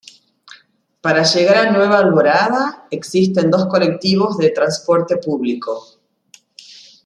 [0.99, 5.99] Para llegar a Nueva Alborada existen dos Colectivos de Transporte Público.